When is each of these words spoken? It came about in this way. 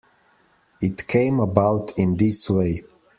It 0.81 1.07
came 1.07 1.39
about 1.39 1.91
in 1.95 2.17
this 2.17 2.49
way. 2.49 2.83